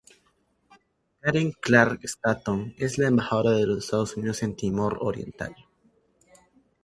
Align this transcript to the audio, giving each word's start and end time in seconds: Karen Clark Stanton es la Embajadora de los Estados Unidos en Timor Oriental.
Karen 1.19 1.51
Clark 1.61 2.07
Stanton 2.09 2.73
es 2.79 2.97
la 2.97 3.07
Embajadora 3.07 3.51
de 3.55 3.67
los 3.67 3.83
Estados 3.83 4.17
Unidos 4.17 4.41
en 4.41 4.55
Timor 4.55 4.97
Oriental. 4.99 5.53